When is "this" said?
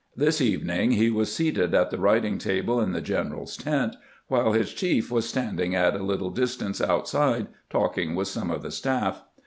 0.15-0.41